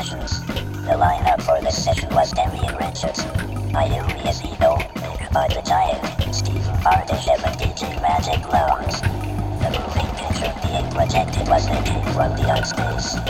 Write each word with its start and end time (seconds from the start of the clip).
Sessions. 0.00 0.40
The 0.46 0.96
lineup 0.96 1.42
for 1.42 1.60
this 1.60 1.84
session 1.84 2.08
was 2.14 2.32
Damian 2.32 2.74
Richardson, 2.76 3.28
Ayumi 3.76 4.22
Azino, 4.22 4.80
Ichabod 4.96 5.50
the 5.50 5.60
Giant, 5.60 6.34
Stephen 6.34 6.74
Bardashev 6.76 7.44
and 7.44 7.60
DJ 7.60 8.00
Magic 8.00 8.40
Loans. 8.50 9.02
The 9.60 9.68
moving 9.78 10.08
picture 10.16 10.54
being 10.66 10.90
projected 10.90 11.46
was 11.48 11.66
They 11.66 11.82
Came 11.82 12.02
From 12.14 12.34
Beyond 12.34 12.66
Space. 12.66 13.29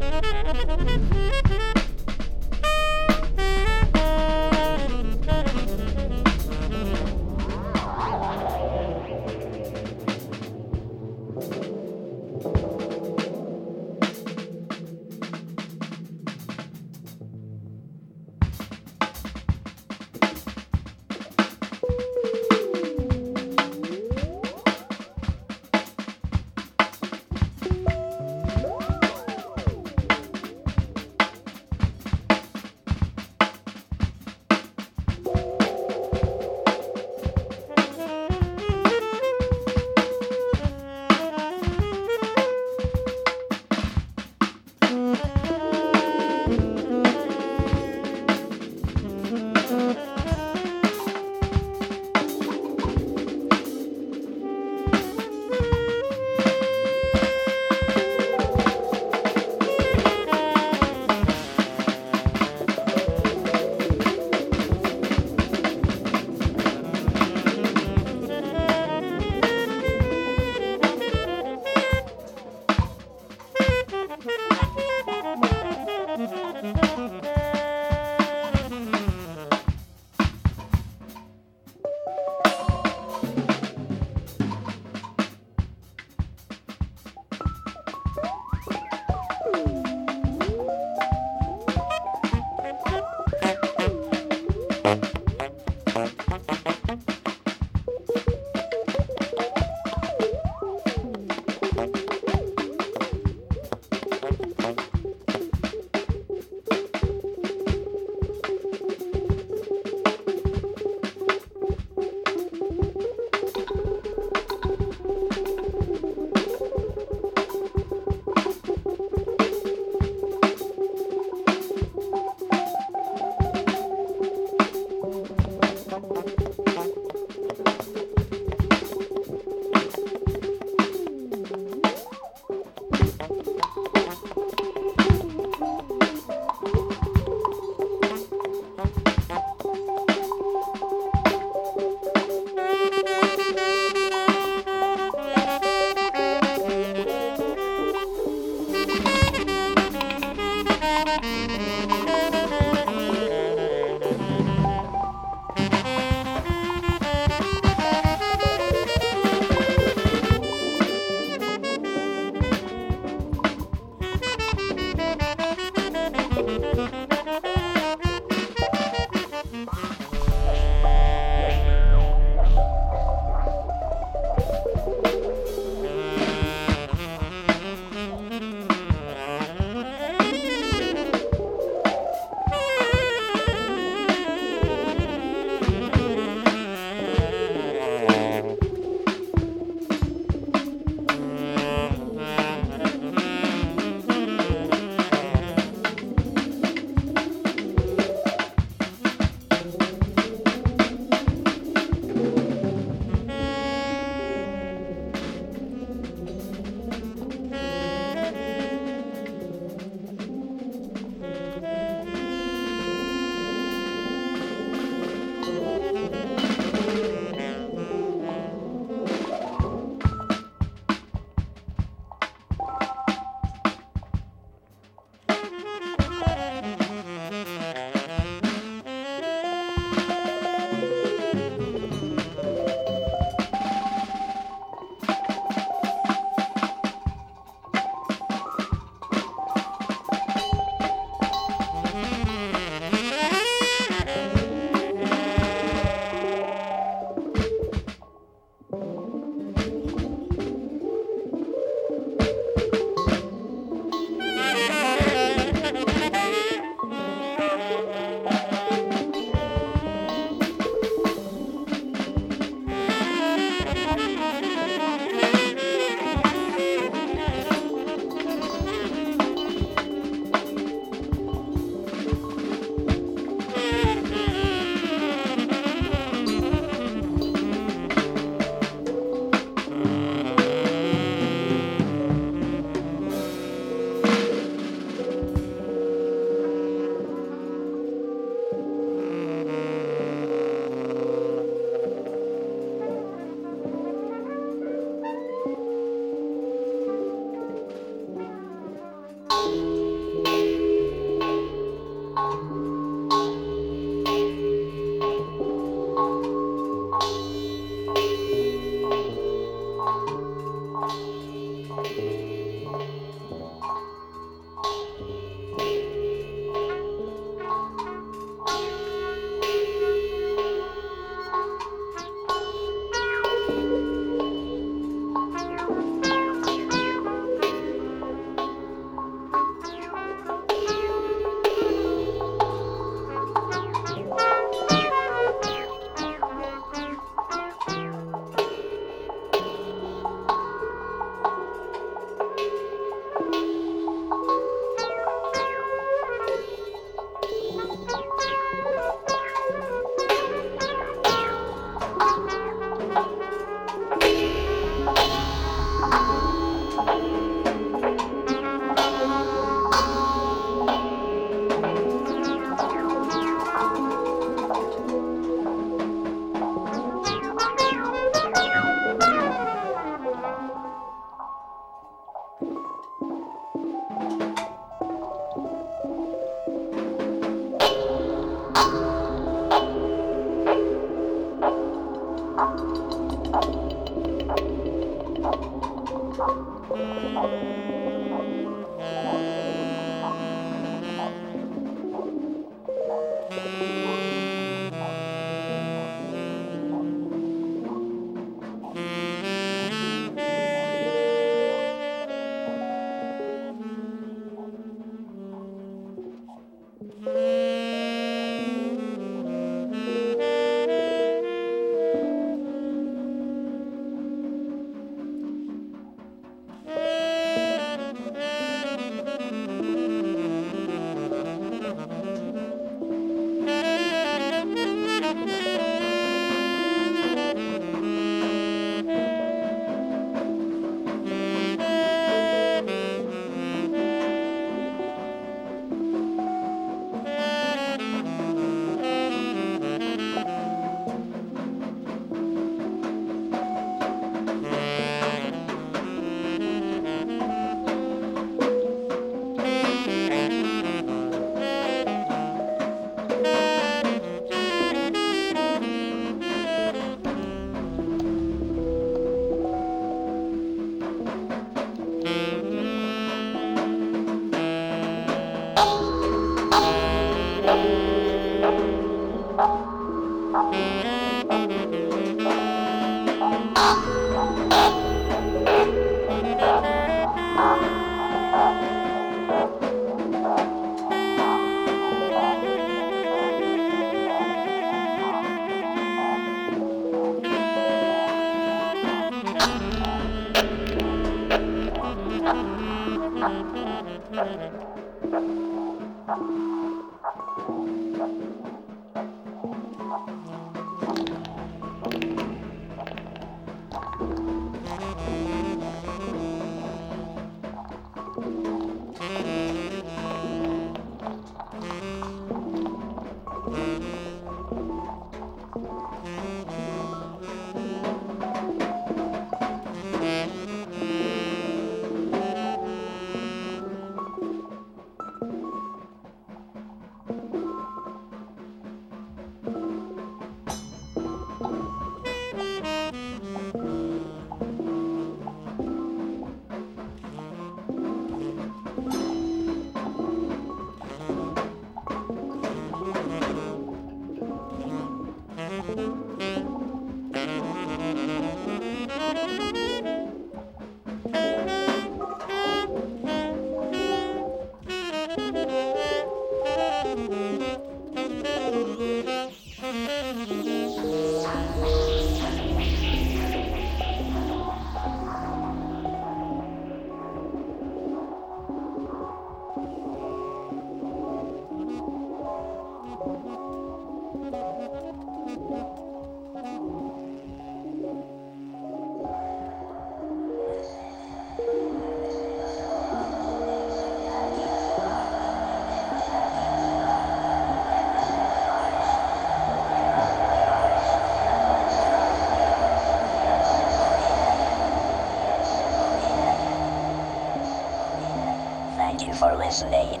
Listening. 599.62 600.00